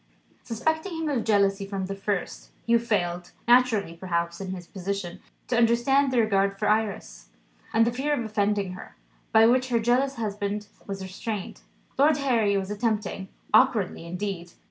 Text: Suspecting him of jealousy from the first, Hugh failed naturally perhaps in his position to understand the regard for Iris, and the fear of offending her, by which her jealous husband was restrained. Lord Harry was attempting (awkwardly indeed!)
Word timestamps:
Suspecting 0.41 0.97
him 0.97 1.09
of 1.09 1.23
jealousy 1.23 1.63
from 1.67 1.85
the 1.85 1.93
first, 1.93 2.49
Hugh 2.65 2.79
failed 2.79 3.33
naturally 3.47 3.93
perhaps 3.95 4.41
in 4.41 4.49
his 4.49 4.65
position 4.65 5.19
to 5.47 5.55
understand 5.55 6.11
the 6.11 6.17
regard 6.19 6.57
for 6.57 6.67
Iris, 6.67 7.29
and 7.71 7.85
the 7.85 7.91
fear 7.91 8.11
of 8.15 8.25
offending 8.25 8.71
her, 8.71 8.95
by 9.31 9.45
which 9.45 9.69
her 9.69 9.77
jealous 9.79 10.15
husband 10.15 10.65
was 10.87 11.03
restrained. 11.03 11.61
Lord 11.99 12.17
Harry 12.17 12.57
was 12.57 12.71
attempting 12.71 13.27
(awkwardly 13.53 14.07
indeed!) 14.07 14.53